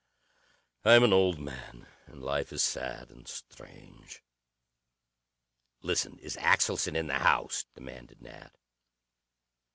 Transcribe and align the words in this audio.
I 0.83 0.93
am 0.95 1.03
an 1.03 1.13
old 1.13 1.37
man, 1.37 1.85
and 2.07 2.23
life 2.23 2.51
is 2.51 2.63
sad 2.63 3.11
and 3.11 3.27
strange." 3.27 4.23
"Listen. 5.83 6.17
Is 6.17 6.37
Axelson 6.37 6.95
in 6.95 7.05
the 7.05 7.19
house?" 7.19 7.65
demanded 7.75 8.19
Nat. 8.23 8.55